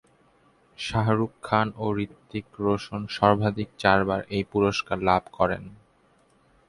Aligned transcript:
শাহরুখ 0.77 1.31
খান 1.43 1.67
ও 1.77 1.85
হৃতিক 1.97 2.47
রোশন 2.59 3.01
সর্বাধিক 3.17 3.69
চারবার 3.79 4.21
এই 4.35 4.43
পুরস্কার 4.51 4.97
লাভ 5.09 5.23
করেন। 5.37 5.63